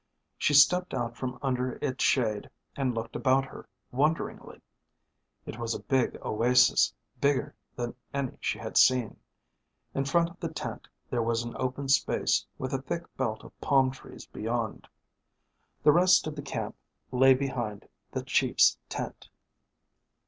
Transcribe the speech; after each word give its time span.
She 0.35 0.55
stepped 0.55 0.95
out 0.95 1.15
from 1.15 1.37
under 1.43 1.73
its 1.73 2.03
shade 2.03 2.49
and 2.75 2.95
looked 2.95 3.15
about 3.15 3.45
her 3.45 3.69
wonderingly. 3.91 4.59
It 5.45 5.59
was 5.59 5.75
a 5.75 5.83
big 5.83 6.17
oasis 6.23 6.91
bigger 7.19 7.53
than 7.75 7.93
any 8.11 8.31
she 8.39 8.57
had 8.57 8.77
seen. 8.77 9.17
In 9.93 10.05
front 10.05 10.31
of 10.31 10.39
the 10.39 10.49
tent 10.49 10.87
there 11.11 11.21
was 11.21 11.43
an 11.43 11.55
open 11.55 11.87
space 11.87 12.43
with 12.57 12.73
a 12.73 12.81
thick 12.81 13.15
belt 13.15 13.43
of 13.43 13.61
palm 13.61 13.91
trees 13.91 14.25
beyond. 14.25 14.87
The 15.83 15.91
rest 15.91 16.25
of 16.25 16.35
the 16.35 16.41
camp 16.41 16.75
lay 17.11 17.35
behind 17.35 17.87
the 18.11 18.23
Chief's 18.23 18.79
tent. 18.89 19.29